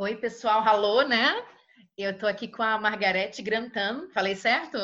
[0.00, 1.44] Oi, pessoal, alô, né?
[1.94, 4.78] Eu estou aqui com a Margarete Grantan, falei certo?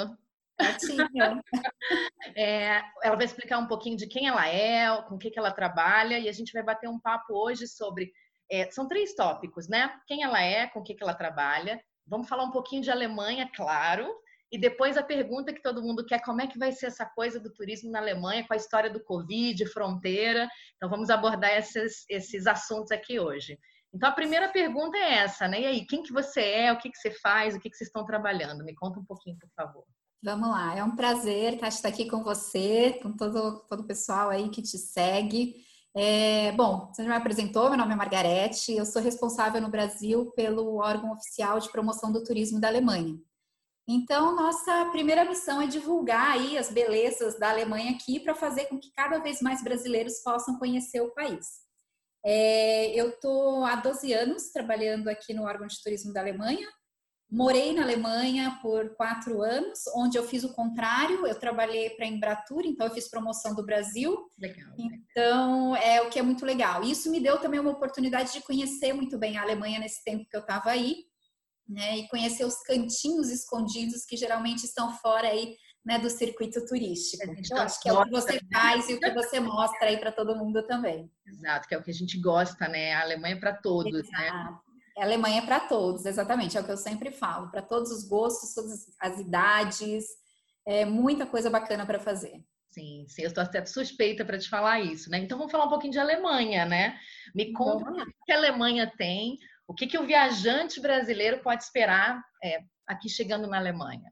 [0.60, 1.42] Certinho.
[2.36, 5.50] é, ela vai explicar um pouquinho de quem ela é, com o que, que ela
[5.50, 8.12] trabalha, e a gente vai bater um papo hoje sobre.
[8.52, 9.90] É, são três tópicos, né?
[10.06, 11.82] Quem ela é, com o que, que ela trabalha.
[12.06, 14.06] Vamos falar um pouquinho de Alemanha, claro.
[14.52, 17.40] E depois a pergunta que todo mundo quer: como é que vai ser essa coisa
[17.40, 20.46] do turismo na Alemanha com a história do Covid, fronteira?
[20.76, 23.58] Então vamos abordar esses, esses assuntos aqui hoje.
[23.96, 25.62] Então a primeira pergunta é essa, né?
[25.62, 27.88] E aí, quem que você é, o que, que você faz, o que, que vocês
[27.88, 28.62] estão trabalhando?
[28.62, 29.84] Me conta um pouquinho, por favor.
[30.22, 34.50] Vamos lá, é um prazer estar aqui com você, com todo, todo o pessoal aí
[34.50, 35.54] que te segue.
[35.96, 40.30] É, bom, você já me apresentou, meu nome é Margarete, eu sou responsável no Brasil
[40.32, 43.18] pelo órgão oficial de promoção do turismo da Alemanha.
[43.88, 48.78] Então, nossa primeira missão é divulgar aí as belezas da Alemanha aqui para fazer com
[48.78, 51.65] que cada vez mais brasileiros possam conhecer o país.
[52.24, 56.68] É, eu estou há 12 anos trabalhando aqui no órgão de turismo da Alemanha.
[57.28, 61.26] Morei na Alemanha por quatro anos, onde eu fiz o contrário.
[61.26, 64.30] Eu trabalhei para a Embratur, então eu fiz promoção do Brasil.
[64.38, 64.72] Legal.
[64.78, 66.84] Então é o que é muito legal.
[66.84, 70.36] Isso me deu também uma oportunidade de conhecer muito bem a Alemanha nesse tempo que
[70.36, 71.04] eu estava aí,
[71.68, 71.98] né?
[71.98, 75.56] E conhecer os cantinhos escondidos que geralmente estão fora aí
[75.86, 77.22] né, do circuito turístico.
[77.38, 80.10] Então, acho que é o que você faz e o que você mostra aí para
[80.10, 81.08] todo mundo também.
[81.24, 82.92] Exato, que é o que a gente gosta, né?
[82.92, 84.26] A Alemanha é para todos, né?
[84.26, 84.52] Exato.
[84.52, 84.58] né?
[84.98, 88.08] A Alemanha é para todos, exatamente, é o que eu sempre falo, para todos os
[88.08, 90.06] gostos, todas as idades,
[90.66, 92.42] é muita coisa bacana para fazer.
[92.70, 95.18] Sim, sim, eu estou até suspeita para te falar isso, né?
[95.18, 96.98] Então vamos falar um pouquinho de Alemanha, né?
[97.34, 102.20] Me conta o que a Alemanha tem, o que, que o viajante brasileiro pode esperar
[102.42, 104.10] é, aqui chegando na Alemanha.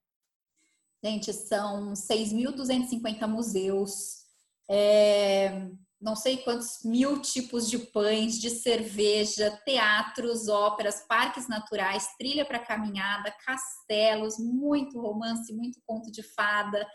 [1.04, 4.24] Gente, são 6.250 museus,
[4.70, 5.68] é,
[6.00, 12.58] não sei quantos mil tipos de pães, de cerveja, teatros, óperas, parques naturais, trilha para
[12.58, 16.86] caminhada, castelos, muito romance, muito conto de fada.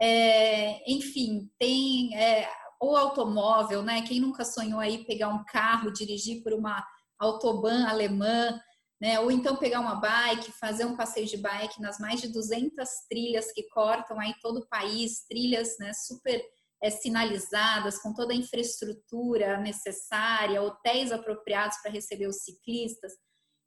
[0.00, 4.00] É, enfim, tem é, o automóvel, né?
[4.02, 6.82] Quem nunca sonhou aí pegar um carro, dirigir por uma
[7.18, 8.58] autobahn alemã,
[9.00, 9.18] né?
[9.20, 13.50] Ou então pegar uma bike, fazer um passeio de bike nas mais de 200 trilhas
[13.52, 16.42] que cortam aí todo o país, trilhas né, super
[16.82, 23.12] é, sinalizadas, com toda a infraestrutura necessária, hotéis apropriados para receber os ciclistas,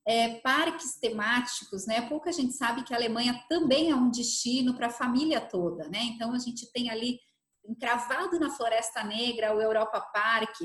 [0.06, 2.02] é, parques temáticos, né?
[2.10, 6.00] Pouca gente sabe que a Alemanha também é um destino para a família toda, né?
[6.04, 7.20] Então a gente tem ali
[7.66, 10.58] encravado na Floresta Negra o Europa Park,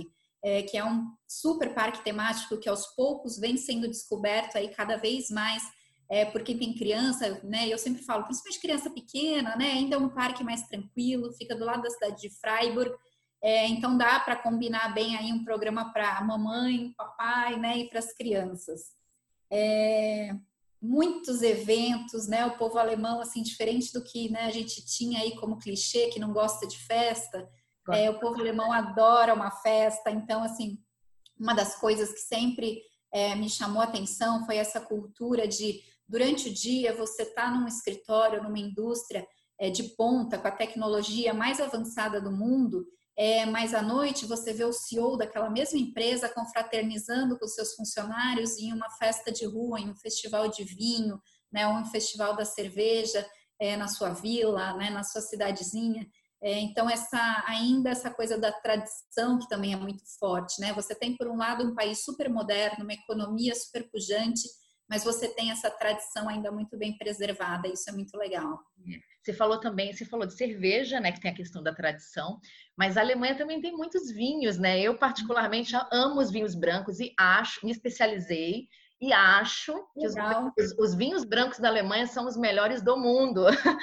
[0.43, 4.97] é, que é um super parque temático que aos poucos vem sendo descoberto aí cada
[4.97, 5.62] vez mais
[6.10, 7.69] é, tem criança, né?
[7.69, 9.72] Eu sempre falo, principalmente criança pequena, né?
[9.72, 12.94] Ainda é um parque mais tranquilo, fica do lado da cidade de Freiburg,
[13.43, 17.78] é, então dá para combinar bem aí um programa para a mamãe, papai, né?
[17.78, 18.93] E para as crianças.
[19.50, 20.34] É,
[20.81, 22.47] muitos eventos, né?
[22.47, 26.19] O povo alemão, assim, diferente do que né, a gente tinha aí como clichê, que
[26.19, 27.49] não gosta de festa,
[27.93, 30.78] é, o povo alemão adora uma festa, então, assim,
[31.38, 32.81] uma das coisas que sempre
[33.12, 37.66] é, me chamou a atenção foi essa cultura de, durante o dia, você tá num
[37.66, 39.26] escritório, numa indústria
[39.59, 44.53] é, de ponta, com a tecnologia mais avançada do mundo, é, mas à noite você
[44.53, 49.81] vê o CEO daquela mesma empresa confraternizando com seus funcionários em uma festa de rua,
[49.81, 51.20] em um festival de vinho,
[51.50, 53.26] né, ou um festival da cerveja
[53.59, 56.06] é, na sua vila, né, na sua cidadezinha.
[56.43, 60.72] É, então, essa, ainda essa coisa da tradição, que também é muito forte, né?
[60.72, 64.49] Você tem, por um lado, um país super moderno, uma economia super pujante,
[64.88, 68.59] mas você tem essa tradição ainda muito bem preservada, isso é muito legal.
[68.87, 68.99] É.
[69.22, 72.41] Você falou também, você falou de cerveja, né, que tem a questão da tradição,
[72.76, 74.81] mas a Alemanha também tem muitos vinhos, né?
[74.81, 78.69] Eu particularmente amo os vinhos brancos e acho, me especializei
[79.00, 80.14] e acho que os,
[80.78, 83.47] os, vinhos brancos da Alemanha são os melhores do mundo.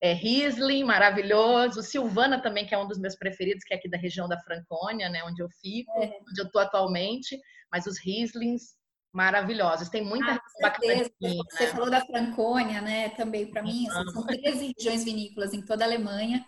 [0.00, 1.82] É Riesling, maravilhoso.
[1.82, 5.08] Silvana também, que é um dos meus preferidos, que é aqui da região da Franconia,
[5.08, 6.18] né, onde eu fico, é.
[6.28, 7.40] onde eu estou atualmente.
[7.72, 8.74] Mas os Rieslings,
[9.14, 9.88] maravilhosos.
[9.88, 11.04] Tem muita ah, bacana.
[11.20, 11.70] Você né?
[11.70, 13.10] falou da Franconia, né?
[13.10, 16.44] Também para mim, assim, são 13 regiões vinícolas em toda a Alemanha.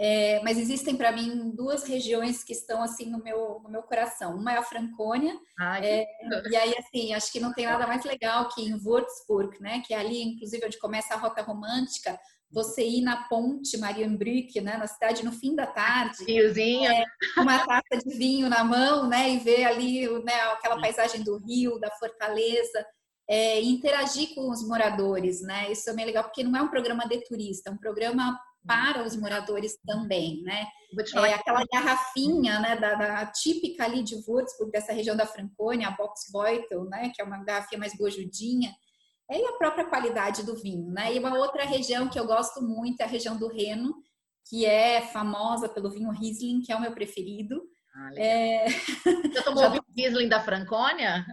[0.00, 4.36] É, mas existem para mim duas regiões que estão assim no meu, no meu coração.
[4.36, 5.36] Uma é a Franconia,
[5.82, 6.06] é,
[6.48, 9.82] e aí assim, acho que não tem nada mais legal que em Würzburg, né?
[9.84, 12.16] Que é ali, inclusive, onde começa a rota romântica,
[12.50, 16.90] você ir na ponte Marienbrück, né, na cidade no fim da tarde, Riozinho.
[16.90, 17.04] É,
[17.36, 21.78] uma taça de vinho na mão, né, e ver ali né, aquela paisagem do rio,
[21.78, 22.86] da fortaleza,
[23.28, 27.06] é, interagir com os moradores, né, isso é bem legal, porque não é um programa
[27.06, 30.66] de turista, é um programa para os moradores também, né?
[31.16, 35.90] É aquela garrafinha, né, da, da, típica ali de Würzburg, dessa região da Franconia, a
[35.90, 38.74] Boxbeutel, né, que é uma garrafinha mais bojudinha,
[39.30, 41.14] é, a própria qualidade do vinho, né?
[41.14, 43.94] E uma outra região que eu gosto muito é a região do Reno,
[44.48, 47.62] que é famosa pelo vinho Riesling, que é o meu preferido.
[47.94, 48.66] Ah, é...
[49.30, 49.68] Você tomou Já...
[49.68, 51.26] o vinho Riesling da Franconia?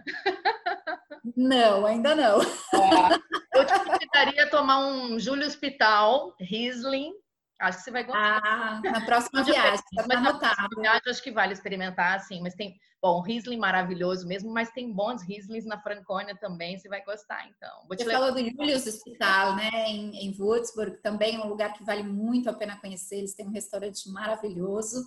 [1.34, 2.42] Não, ainda não.
[2.42, 3.58] É.
[3.58, 7.12] Eu te convidaria a tomar um Júlio Hospital Riesling
[7.58, 8.42] Acho que você vai gostar.
[8.44, 10.80] Ah, na próxima viagem, mas tá anotado.
[10.80, 12.42] Viagem, acho que vale experimentar, assim.
[12.42, 17.02] Mas tem, bom, Riesling maravilhoso mesmo, mas tem bons Rieslings na Franconia também, você vai
[17.02, 17.86] gostar, então.
[17.88, 18.26] Vou te você levar.
[18.26, 22.50] falou do Julius Hospital, né, em, em Würzburg, também é um lugar que vale muito
[22.50, 23.16] a pena conhecer.
[23.16, 25.06] Eles têm um restaurante maravilhoso,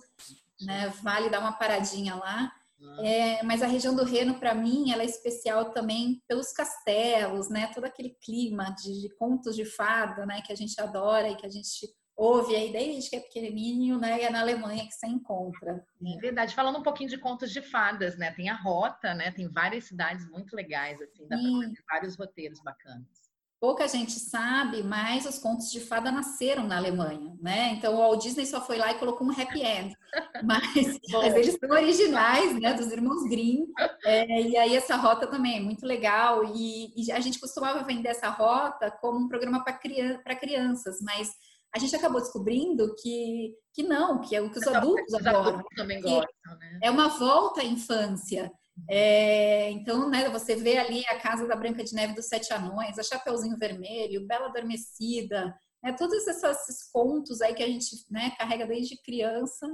[0.60, 2.52] né, vale dar uma paradinha lá.
[2.82, 3.06] Ah.
[3.06, 7.70] É, mas a região do Reno, para mim, ela é especial também pelos castelos, né?
[7.74, 10.40] Todo aquele clima de, de contos de fada, né?
[10.40, 11.86] Que a gente adora e que a gente
[12.20, 14.20] ouve aí desde que é pequenininho, né?
[14.20, 15.82] E é na Alemanha que você encontra.
[16.06, 16.54] É verdade.
[16.54, 18.30] Falando um pouquinho de contos de fadas, né?
[18.32, 19.30] Tem a Rota, né?
[19.30, 23.30] Tem várias cidades muito legais, assim, dá para fazer vários roteiros bacanas.
[23.58, 27.72] Pouca gente sabe, mas os contos de fada nasceram na Alemanha, né?
[27.72, 29.94] Então o Walt Disney só foi lá e colocou um happy end,
[30.44, 32.72] mas, mas eles são originais, né?
[32.72, 33.66] Dos irmãos Grimm.
[34.04, 38.08] É, e aí essa rota também é muito legal e, e a gente costumava vender
[38.08, 41.30] essa rota como um programa para criança, crianças, mas
[41.74, 45.62] a gente acabou descobrindo que, que não, que é o que os adultos os adoram.
[45.76, 46.80] Também gostam, né?
[46.82, 48.50] É uma volta à infância.
[48.88, 52.98] É, então, né, você vê ali a Casa da Branca de Neve dos Sete Anões,
[52.98, 58.66] a Chapeuzinho Vermelho, Bela Adormecida, né, todos esses contos aí que a gente né, carrega
[58.66, 59.66] desde criança.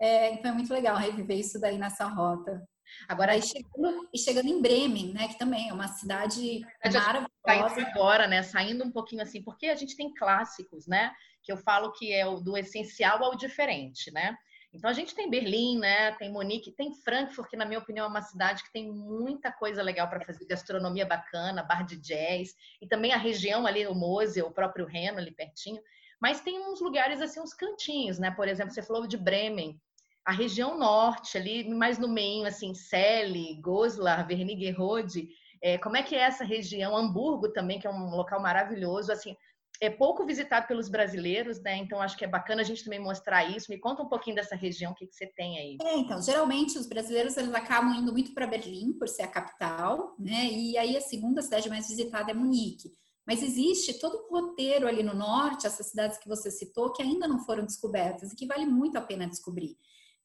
[0.00, 2.62] É, então, é muito legal reviver isso daí nessa rota.
[3.08, 7.28] Agora, e chegando, e chegando em Bremen, né, que também é uma cidade maravilhosa.
[7.74, 11.12] Tá agora, né, saindo um pouquinho assim, porque a gente tem clássicos, né,
[11.44, 14.36] que eu falo que é do essencial ao diferente, né?
[14.72, 16.12] Então a gente tem Berlim, né?
[16.12, 19.80] Tem Munique, tem Frankfurt, que na minha opinião é uma cidade que tem muita coisa
[19.82, 24.46] legal para fazer, gastronomia bacana, bar de jazz, e também a região ali, o Mosel,
[24.46, 25.80] o próprio Reno ali pertinho.
[26.20, 28.32] Mas tem uns lugares assim, uns cantinhos, né?
[28.32, 29.80] Por exemplo, você falou de Bremen,
[30.24, 35.28] a região norte ali, mais no meio, assim, Celle, Goslar, Wernigerode,
[35.62, 36.96] é, como é que é essa região?
[36.96, 39.36] Hamburgo também, que é um local maravilhoso, assim,
[39.80, 41.76] é pouco visitado pelos brasileiros, né?
[41.76, 43.70] Então acho que é bacana a gente também mostrar isso.
[43.70, 45.78] Me conta um pouquinho dessa região, o que, que você tem aí?
[45.82, 50.14] É, então, geralmente os brasileiros eles acabam indo muito para Berlim por ser a capital,
[50.18, 50.46] né?
[50.46, 52.92] E aí a segunda cidade mais visitada é Munique.
[53.26, 57.26] Mas existe todo um roteiro ali no norte, essas cidades que você citou, que ainda
[57.26, 59.76] não foram descobertas e que vale muito a pena descobrir.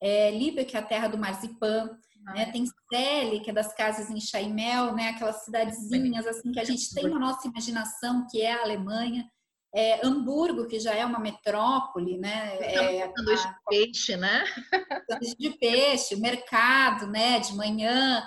[0.02, 1.90] É, Lübeck, que é a terra do marzipan,
[2.28, 2.34] ah.
[2.34, 2.52] né?
[2.52, 5.10] Tem Celle, que é das casas em Chaimel, né?
[5.10, 9.30] Aquelas cidadezinhas assim que a gente tem na nossa imaginação, que é a Alemanha.
[9.74, 12.58] É, Hamburgo, que já é uma metrópole, né?
[12.60, 14.44] É, sanduíche de peixe, né?
[15.38, 17.40] De peixe, mercado, né?
[17.40, 18.24] De manhã,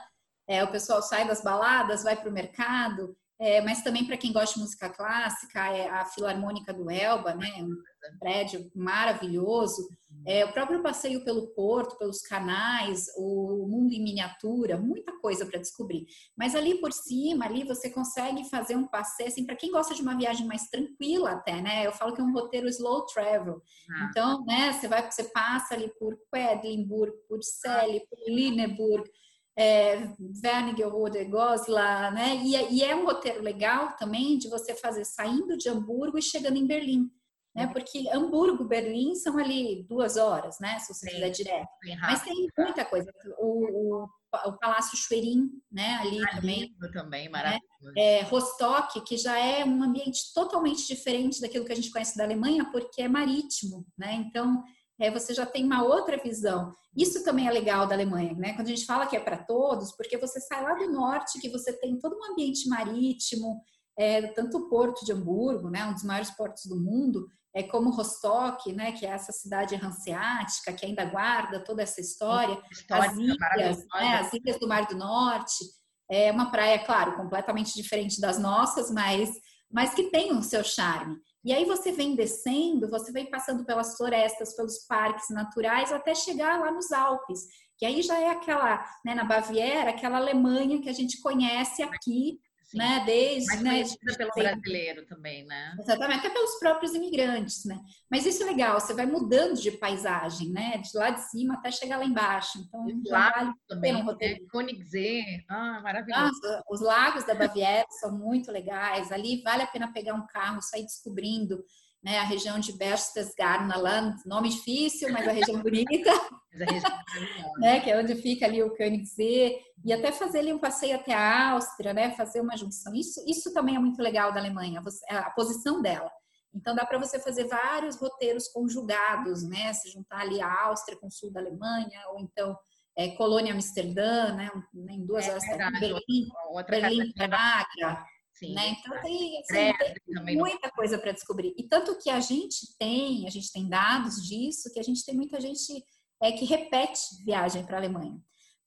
[0.46, 3.16] é, o pessoal sai das baladas, vai para o mercado.
[3.42, 7.48] É, mas também para quem gosta de música clássica, é a Filarmônica do Elba, né?
[7.60, 9.88] Um prédio maravilhoso.
[10.24, 15.58] É, o próprio passeio pelo porto, pelos canais, o mundo em miniatura, muita coisa para
[15.58, 16.06] descobrir.
[16.36, 20.02] Mas ali por cima, ali você consegue fazer um passeio, assim, para quem gosta de
[20.02, 21.84] uma viagem mais tranquila até, né?
[21.84, 23.60] Eu falo que é um roteiro slow travel.
[23.90, 24.06] Ah.
[24.08, 29.10] Então, né, você vai, você passa ali por Quedlinburg, por Celle, por Lineburg,
[29.56, 30.08] é,
[30.42, 32.36] Wernigerode, Goslar, né?
[32.36, 36.56] E, e, é um roteiro legal também de você fazer saindo de Hamburgo e chegando
[36.56, 37.10] em Berlim,
[37.54, 37.66] né?
[37.66, 37.72] Uhum.
[37.72, 40.78] Porque Hamburgo, Berlim são ali duas horas, né?
[40.78, 41.68] Se você quiser direto.
[42.00, 43.12] Mas tem muita coisa.
[43.38, 44.08] O, o,
[44.46, 45.96] o Palácio Schwerin, né?
[45.96, 46.74] Ali ah, também.
[46.92, 47.30] também, né?
[47.30, 47.68] maravilhoso.
[47.82, 47.92] Né?
[47.96, 52.24] É, Rostock, que já é um ambiente totalmente diferente daquilo que a gente conhece da
[52.24, 54.14] Alemanha, porque é marítimo, né?
[54.14, 54.64] Então
[55.02, 56.72] é, você já tem uma outra visão.
[56.96, 58.52] Isso também é legal da Alemanha, né?
[58.54, 61.48] Quando a gente fala que é para todos, porque você sai lá do norte, que
[61.48, 63.60] você tem todo um ambiente marítimo,
[63.98, 67.90] é, tanto o porto de Hamburgo, né, um dos maiores portos do mundo, é como
[67.90, 73.16] Rostock, né, que é essa cidade hanseática que ainda guarda toda essa história, história as
[73.18, 75.64] ilhas, né, as ilhas do Mar do Norte,
[76.10, 79.30] é uma praia, claro, completamente diferente das nossas, mas
[79.70, 81.16] mas que tem o seu charme.
[81.44, 86.60] E aí você vem descendo, você vem passando pelas florestas, pelos parques naturais, até chegar
[86.60, 87.46] lá nos Alpes,
[87.76, 92.38] que aí já é aquela, né, na Baviera, aquela Alemanha que a gente conhece aqui,
[92.72, 92.78] Sim.
[92.78, 93.02] né?
[93.06, 95.76] Desde, Mais né, de, pelo brasileiro também, né?
[95.78, 97.78] Exatamente, até pelos próprios imigrantes, né?
[98.10, 100.78] Mas isso é legal, você vai mudando de paisagem, né?
[100.78, 102.58] De lá de cima até chegar lá embaixo.
[102.58, 104.42] Então, já vale também, um roteiro.
[104.42, 104.48] Né?
[104.50, 106.24] Königssee, ah, maravilhoso.
[106.24, 109.12] Nossa, os lagos da Baviera são muito legais.
[109.12, 111.62] Ali vale a pena pegar um carro, sair descobrindo.
[112.02, 112.18] Né?
[112.18, 113.78] A região de Berchtesgadener
[114.26, 116.10] nome difícil, mas a região bonita.
[117.58, 117.80] né?
[117.80, 119.56] Que é onde fica ali o Königssee.
[119.84, 122.10] E até fazer ali um passeio até a Áustria, né?
[122.12, 122.94] Fazer uma junção.
[122.94, 126.10] Isso, isso também é muito legal da Alemanha, a posição dela.
[126.54, 129.72] Então dá para você fazer vários roteiros conjugados, né?
[129.72, 132.56] Se juntar ali a Áustria com o sul da Alemanha, ou então
[132.96, 134.50] é, Colônia Amsterdã, né?
[134.90, 136.28] Em duas é, horas é, Berlim,
[136.68, 138.04] Berlim Praga.
[138.34, 138.70] Sim, né?
[138.70, 141.54] Então tem, assim, tem muita coisa para descobrir.
[141.56, 145.14] E tanto que a gente tem, a gente tem dados disso, que a gente tem
[145.14, 145.84] muita gente
[146.22, 148.18] é, que repete viagem para a Alemanha.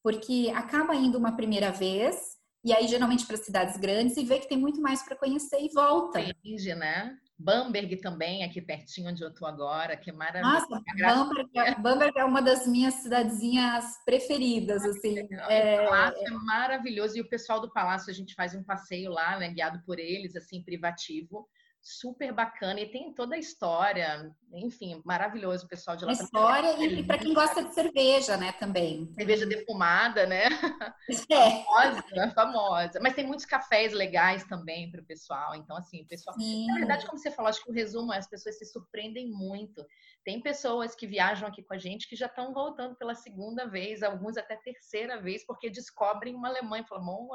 [0.04, 2.16] Porque acaba indo uma primeira vez,
[2.64, 5.70] e aí geralmente para cidades grandes, e vê que tem muito mais para conhecer e
[5.74, 6.22] volta.
[6.22, 7.18] Entendi, né?
[7.38, 10.68] Bamberg também, aqui pertinho onde eu estou agora, que é maravilhoso.
[10.70, 15.20] Nossa, Bamberg, é, Bamberg, é uma das minhas cidadezinhas preferidas, assim.
[15.50, 15.82] É...
[15.82, 19.38] O palácio é maravilhoso e o pessoal do palácio, a gente faz um passeio lá,
[19.38, 21.48] né, guiado por eles, assim, privativo
[21.86, 26.14] super bacana e tem toda a história, enfim, maravilhoso o pessoal de lá.
[26.14, 29.14] História e, e para quem gosta de cerveja, né, também.
[29.14, 30.46] Cerveja defumada, né?
[31.30, 31.64] É.
[31.64, 33.00] Famosa, famosa.
[33.02, 35.54] Mas tem muitos cafés legais também para o pessoal.
[35.54, 36.36] Então, assim, o pessoal.
[36.36, 36.66] Sim.
[36.68, 39.86] Na verdade, como você falou, acho que o resumo é as pessoas se surpreendem muito.
[40.24, 44.02] Tem pessoas que viajam aqui com a gente que já estão voltando pela segunda vez,
[44.02, 46.86] alguns até terceira vez, porque descobrem uma Alemanha.
[46.88, 47.30] Falam,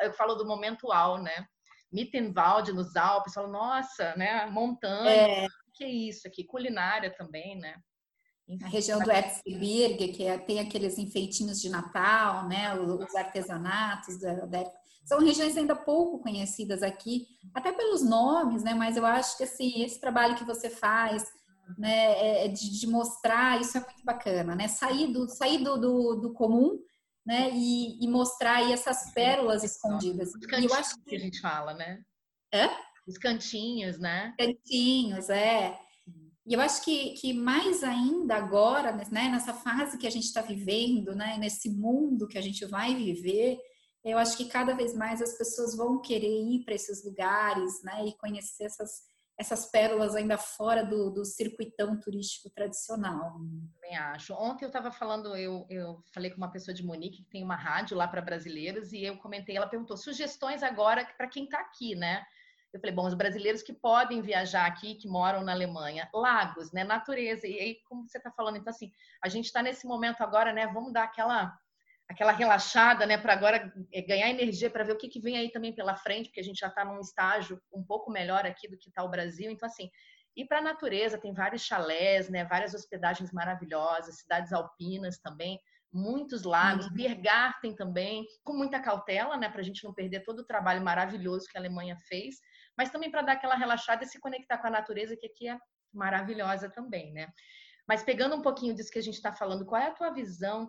[0.00, 1.46] eu falo do momento ao, né?
[1.92, 5.46] Mittenwald nos Alpes, falo, nossa, né, montanha, é.
[5.46, 6.44] o que é isso aqui?
[6.44, 7.74] Culinária também, né?
[8.48, 14.18] Enfim, a região do Erzgebirge, que é, tem aqueles enfeitinhos de Natal, né, os artesanatos
[14.18, 14.64] da, da,
[15.04, 19.82] são regiões ainda pouco conhecidas aqui, até pelos nomes, né, mas eu acho que assim,
[19.82, 21.24] esse trabalho que você faz,
[21.78, 25.76] né, é, é de, de mostrar, isso é muito bacana, né, sair do, sair do,
[25.76, 26.78] do, do comum
[27.30, 27.48] né?
[27.54, 30.34] E, e mostrar aí essas pérolas escondidas.
[30.34, 31.10] Os cantinhos eu acho que...
[31.10, 32.02] que a gente fala, né?
[32.52, 32.68] É?
[33.06, 34.34] Os cantinhos, né?
[34.36, 35.78] Cantinhos, é.
[36.44, 40.42] E eu acho que, que mais ainda agora, né, nessa fase que a gente está
[40.42, 43.60] vivendo, né, nesse mundo que a gente vai viver,
[44.04, 48.06] eu acho que cada vez mais as pessoas vão querer ir para esses lugares, né,
[48.08, 49.02] e conhecer essas,
[49.40, 53.40] essas pérolas ainda fora do, do circuitão turístico tradicional.
[53.74, 54.34] Também acho.
[54.34, 57.56] Ontem eu estava falando, eu, eu falei com uma pessoa de Munique que tem uma
[57.56, 61.94] rádio lá para brasileiros e eu comentei, ela perguntou sugestões agora para quem está aqui,
[61.94, 62.22] né?
[62.70, 66.84] Eu falei, bom, os brasileiros que podem viajar aqui, que moram na Alemanha, lagos, né,
[66.84, 67.46] natureza.
[67.46, 68.92] E aí, como você está falando, então assim,
[69.24, 70.66] a gente está nesse momento agora, né?
[70.66, 71.58] Vamos dar aquela
[72.10, 75.48] aquela relaxada, né, para agora é, ganhar energia para ver o que, que vem aí
[75.52, 78.76] também pela frente, porque a gente já está num estágio um pouco melhor aqui do
[78.76, 79.48] que está o Brasil.
[79.48, 79.88] Então, assim,
[80.36, 85.60] ir para a natureza, tem vários chalés, né, várias hospedagens maravilhosas, cidades alpinas também,
[85.92, 86.94] muitos lagos, uhum.
[86.94, 91.46] Biergarten também, com muita cautela, né, para a gente não perder todo o trabalho maravilhoso
[91.48, 92.40] que a Alemanha fez,
[92.76, 95.56] mas também para dar aquela relaxada e se conectar com a natureza, que aqui é
[95.94, 97.28] maravilhosa também, né.
[97.86, 100.68] Mas pegando um pouquinho disso que a gente está falando, qual é a tua visão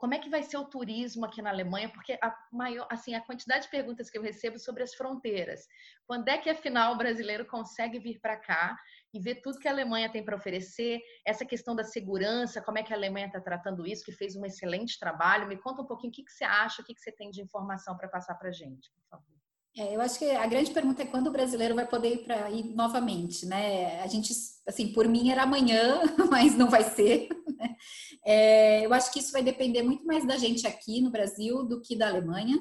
[0.00, 1.90] como é que vai ser o turismo aqui na Alemanha?
[1.90, 5.68] Porque a maior, assim, a quantidade de perguntas que eu recebo sobre as fronteiras.
[6.06, 8.78] Quando é que afinal o brasileiro consegue vir para cá
[9.12, 11.02] e ver tudo que a Alemanha tem para oferecer?
[11.22, 14.02] Essa questão da segurança, como é que a Alemanha está tratando isso?
[14.02, 15.46] Que fez um excelente trabalho.
[15.46, 17.42] Me conta um pouquinho o que, que você acha, o que, que você tem de
[17.42, 19.39] informação para passar para gente, por favor.
[19.76, 22.50] É, eu acho que a grande pergunta é quando o brasileiro vai poder ir para
[22.50, 24.00] ir novamente, né?
[24.02, 24.32] A gente,
[24.66, 26.00] assim, por mim era amanhã,
[26.30, 27.28] mas não vai ser.
[27.56, 27.76] Né?
[28.24, 31.80] É, eu acho que isso vai depender muito mais da gente aqui no Brasil do
[31.80, 32.58] que da Alemanha.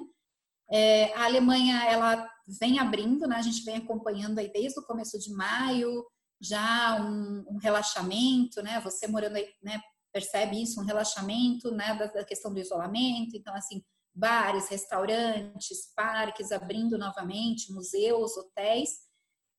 [0.71, 3.37] É, a Alemanha, ela vem abrindo, né?
[3.37, 6.05] A gente vem acompanhando aí desde o começo de maio,
[6.39, 8.79] já um, um relaxamento, né?
[8.81, 9.81] Você morando aí, né?
[10.13, 11.95] Percebe isso, um relaxamento, né?
[11.95, 13.35] Da, da questão do isolamento.
[13.35, 13.83] Então, assim,
[14.19, 18.89] bares, restaurantes, parques abrindo novamente, museus, hotéis.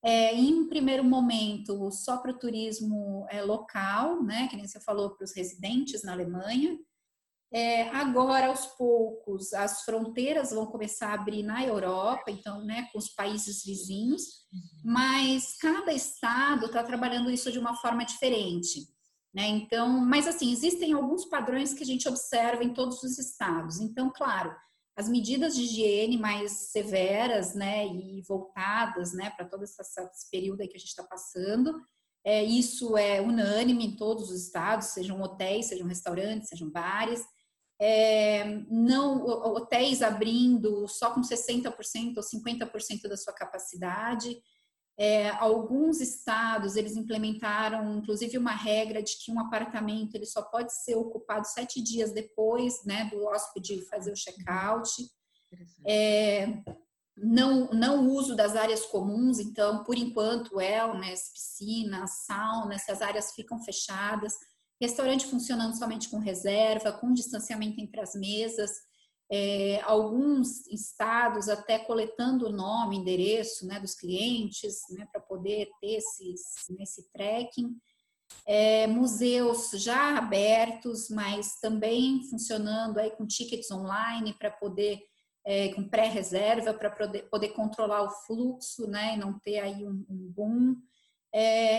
[0.02, 5.10] É, em primeiro momento, só para o turismo é, local, né, que nem você falou,
[5.10, 6.78] para os residentes na Alemanha.
[7.52, 12.98] É, agora, aos poucos, as fronteiras vão começar a abrir na Europa, então, né, com
[12.98, 14.46] os países vizinhos,
[14.84, 18.86] mas cada estado está trabalhando isso de uma forma diferente.
[19.32, 19.46] Né?
[19.46, 23.78] Então, mas assim, existem alguns padrões que a gente observa em todos os estados.
[23.78, 24.54] Então, claro,
[24.96, 29.76] as medidas de higiene mais severas, né, e voltadas, né, para todo esse,
[30.30, 31.80] período aí que a gente está passando,
[32.24, 37.24] é, isso é unânime em todos os estados, sejam hotéis, sejam restaurantes, sejam bares.
[37.80, 44.38] É, não hotéis abrindo só com 60% ou 50% da sua capacidade.
[45.02, 50.74] É, alguns estados eles implementaram, inclusive, uma regra de que um apartamento ele só pode
[50.74, 54.90] ser ocupado sete dias depois, né, do hóspede fazer o check-out.
[55.86, 56.62] É,
[57.16, 63.58] não, não uso das áreas comuns, então, por enquanto, wellness, piscinas, sauna, essas áreas ficam
[63.58, 64.34] fechadas.
[64.78, 68.70] Restaurante funcionando somente com reserva, com distanciamento entre as mesas.
[69.32, 75.98] É, alguns estados até coletando o nome, endereço né, dos clientes, né, para poder ter
[75.98, 77.76] esses, esse tracking.
[78.44, 85.00] É, museus já abertos, mas também funcionando aí com tickets online para poder
[85.44, 90.04] é, com pré-reserva para poder, poder, controlar o fluxo, né, e não ter aí um,
[90.08, 90.76] um boom.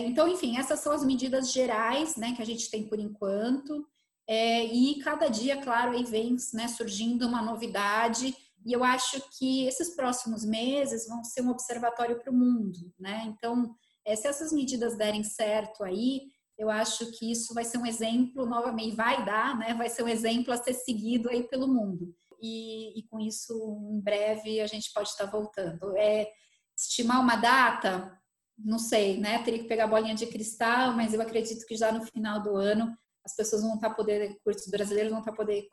[0.04, 3.86] Então, enfim, essas são as medidas gerais, né, que a gente tem por enquanto.
[4.32, 8.34] É, e cada dia, claro, aí vem né, surgindo uma novidade.
[8.66, 13.24] E eu acho que esses próximos meses vão ser um observatório para o mundo, né?
[13.26, 16.22] Então, é, se essas medidas derem certo aí,
[16.58, 19.74] eu acho que isso vai ser um exemplo, novamente, vai dar, né?
[19.74, 23.54] Vai ser um exemplo a ser seguido aí pelo mundo e, e com isso,
[23.92, 25.94] em breve, a gente pode estar voltando.
[25.98, 26.32] É,
[26.78, 28.18] estimar uma data,
[28.58, 29.44] não sei, né?
[29.44, 32.56] Teria que pegar a bolinha de cristal, mas eu acredito que já no final do
[32.56, 35.68] ano as pessoas vão estar poder curtir, os brasileiros vão estar poder,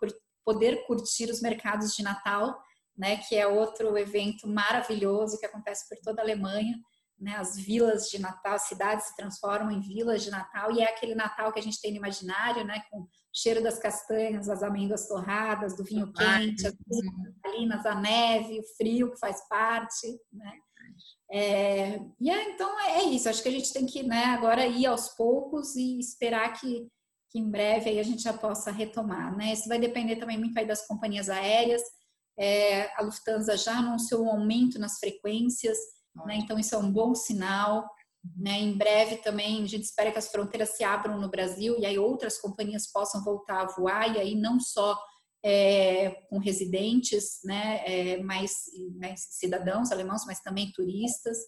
[0.45, 2.59] poder curtir os mercados de Natal,
[2.97, 3.17] né?
[3.17, 6.76] Que é outro evento maravilhoso que acontece por toda a Alemanha.
[7.21, 10.88] Né, as vilas de Natal, as cidades se transformam em vilas de Natal e é
[10.88, 15.09] aquele Natal que a gente tem no imaginário, né, com cheiro das castanhas, as amêndoas
[15.09, 16.75] torradas, do vinho quente, as
[17.45, 20.52] salinas, a neve, o frio que faz parte, né?
[21.31, 24.67] É, e é, então é, é isso, acho que a gente tem que né, agora
[24.67, 26.88] ir aos poucos e esperar que,
[27.31, 29.37] que em breve aí a gente já possa retomar.
[29.37, 29.53] Né?
[29.53, 31.83] Isso vai depender também muito aí das companhias aéreas.
[32.39, 35.77] É, a Lufthansa já anunciou um aumento nas frequências,
[36.27, 37.89] né, então isso é um bom sinal.
[38.37, 38.61] Né?
[38.61, 41.99] Em breve também a gente espera que as fronteiras se abram no Brasil e aí
[41.99, 44.97] outras companhias possam voltar a voar e aí não só
[45.45, 48.53] é, com residentes, né, é, mais,
[48.97, 51.39] mais, cidadãos alemãos, mas também turistas.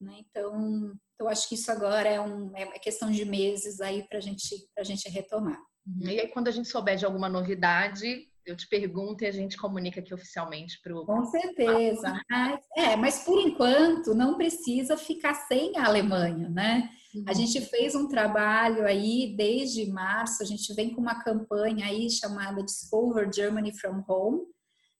[0.00, 0.24] Né?
[0.28, 4.68] Então, eu acho que isso agora é, um, é questão de meses aí para gente,
[4.76, 5.60] a gente retomar.
[5.86, 6.08] Uhum.
[6.08, 9.56] E aí, quando a gente souber de alguma novidade, eu te pergunto e a gente
[9.56, 11.06] comunica aqui oficialmente para o.
[11.06, 12.20] Com certeza.
[12.28, 16.90] Mas, é, mas por enquanto não precisa ficar sem a Alemanha, né?
[17.14, 17.24] Uhum.
[17.28, 22.10] A gente fez um trabalho aí desde março, a gente vem com uma campanha aí
[22.10, 24.42] chamada Discover Germany from Home,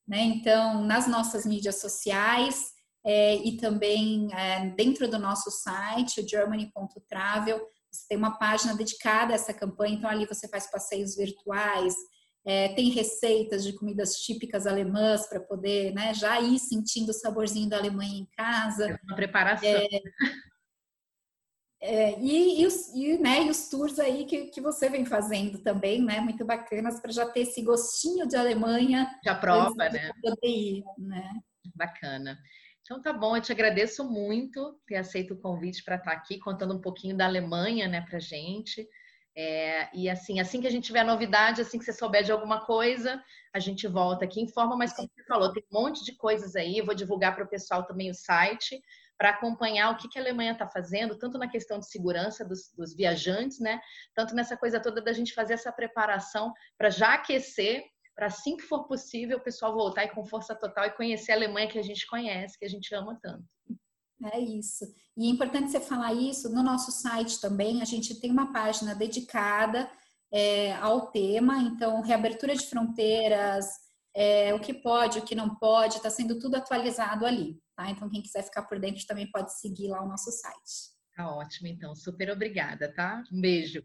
[0.07, 0.21] né?
[0.21, 2.72] Então, nas nossas mídias sociais
[3.05, 7.59] é, e também é, dentro do nosso site, o germany.travel,
[7.91, 11.93] você tem uma página dedicada a essa campanha, então ali você faz passeios virtuais,
[12.45, 17.69] é, tem receitas de comidas típicas alemãs para poder né, já ir sentindo o saborzinho
[17.69, 18.89] da Alemanha em casa.
[18.89, 19.69] É uma preparação.
[19.69, 19.87] É,
[21.85, 25.59] é, e, e, os, e, né, e os tours aí que, que você vem fazendo
[25.59, 26.21] também, né?
[26.21, 29.13] Muito bacanas para já ter esse gostinho de Alemanha.
[29.23, 30.11] Já prova, né?
[30.21, 31.29] Poder ir, né?
[31.75, 32.39] Bacana.
[32.83, 36.75] Então tá bom, eu te agradeço muito ter aceito o convite para estar aqui contando
[36.75, 38.87] um pouquinho da Alemanha, né, para gente.
[39.35, 42.65] É, e assim, assim que a gente tiver novidade, assim que você souber de alguma
[42.65, 46.55] coisa, a gente volta aqui, informa, mas como você falou, tem um monte de coisas
[46.55, 48.79] aí, eu vou divulgar para o pessoal também o site
[49.17, 52.71] para acompanhar o que, que a Alemanha está fazendo, tanto na questão de segurança dos,
[52.75, 53.79] dos, viajantes, né?
[54.13, 58.63] Tanto nessa coisa toda da gente fazer essa preparação para já aquecer, para assim que
[58.63, 61.83] for possível o pessoal voltar e com força total e conhecer a Alemanha que a
[61.83, 63.43] gente conhece, que a gente ama tanto.
[64.31, 64.85] É isso.
[65.17, 67.81] E é importante você falar isso no nosso site também.
[67.81, 69.89] A gente tem uma página dedicada
[70.31, 73.67] é, ao tema, então, reabertura de fronteiras,
[74.15, 77.89] é, o que pode, o que não pode, está sendo tudo atualizado ali, tá?
[77.89, 80.93] Então, quem quiser ficar por dentro também pode seguir lá o nosso site.
[81.15, 81.95] Tá ótimo, então.
[81.95, 83.23] Super obrigada, tá?
[83.31, 83.83] Um beijo.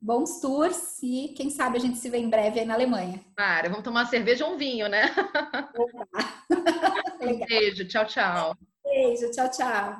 [0.00, 3.20] Bons tours e quem sabe a gente se vê em breve aí na Alemanha.
[3.34, 5.12] Claro, vamos tomar uma cerveja ou um vinho, né?
[7.22, 8.56] um beijo, tchau, tchau.
[8.84, 9.98] Beijo, tchau, tchau.